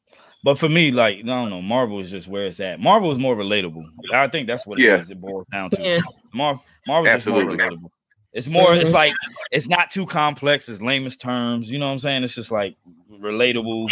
but 0.44 0.60
for 0.60 0.68
me, 0.68 0.92
like 0.92 1.18
I 1.18 1.22
don't 1.22 1.50
know, 1.50 1.62
Marvel 1.62 2.00
is 2.00 2.12
just 2.12 2.28
where 2.28 2.46
it's 2.46 2.60
at. 2.60 2.80
Marvel 2.80 3.12
is 3.12 3.18
more 3.18 3.36
relatable. 3.36 3.86
I 4.14 4.28
think 4.28 4.48
that's 4.48 4.68
what 4.68 4.80
it 4.80 4.84
yeah. 4.84 5.00
is. 5.00 5.10
It 5.10 5.22
boils 5.22 5.48
down 5.52 5.70
to. 5.72 5.82
Yeah. 5.82 6.00
Mar- 6.34 6.60
Marvel 6.86 7.12
is 7.12 7.26
more 7.26 7.42
relatable. 7.42 7.90
It's 8.34 8.48
more. 8.48 8.72
Mm-hmm. 8.72 8.82
It's 8.82 8.92
like 8.92 9.14
it's 9.52 9.70
not 9.70 9.90
too 9.90 10.06
complex. 10.06 10.68
It's 10.68 10.82
lamest 10.82 11.22
terms. 11.22 11.72
You 11.72 11.80
know 11.80 11.86
what 11.86 11.94
I'm 11.94 12.00
saying? 12.00 12.24
It's 12.24 12.36
just 12.36 12.52
like 12.52 12.76
relatable 13.12 13.90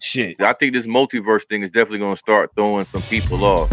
shit. 0.00 0.40
I 0.40 0.54
think 0.54 0.72
this 0.72 0.86
multiverse 0.86 1.46
thing 1.48 1.62
is 1.62 1.70
definitely 1.70 1.98
going 1.98 2.16
to 2.16 2.20
start 2.20 2.50
throwing 2.54 2.84
some 2.86 3.02
people 3.02 3.44
off. 3.44 3.70